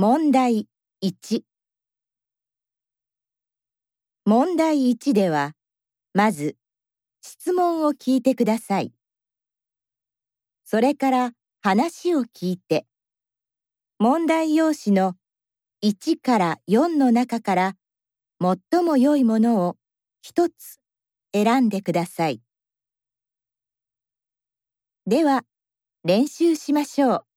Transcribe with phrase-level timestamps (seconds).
[0.00, 0.68] 問題
[1.02, 1.42] 1
[4.24, 5.54] 問題1では、
[6.14, 6.56] まず
[7.20, 8.92] 質問を聞いてください。
[10.64, 11.32] それから
[11.62, 12.86] 話を聞いて、
[13.98, 15.16] 問題用紙の
[15.82, 17.74] 1から4の中から
[18.40, 19.76] 最も良いものを
[20.24, 20.78] 1つ
[21.34, 22.40] 選んでください。
[25.08, 25.42] では、
[26.04, 27.27] 練習しましょう。